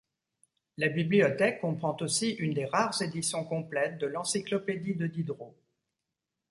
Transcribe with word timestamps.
La 0.77 0.89
bibliothèque 0.89 1.61
comprend 1.61 1.95
aussi 2.01 2.31
une 2.31 2.55
des 2.55 2.65
rares 2.65 2.99
éditions 3.03 3.45
complètes 3.45 3.99
de 3.99 4.07
l'encyclopédie 4.07 4.95
de 4.95 5.05
Diderot. 5.05 5.55